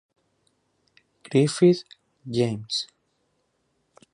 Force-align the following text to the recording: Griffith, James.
Griffith, 1.29 1.83
James. 2.27 2.87